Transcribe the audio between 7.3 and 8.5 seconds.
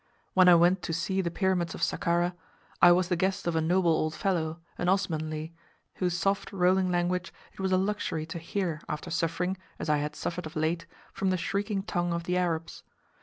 it was a luxury to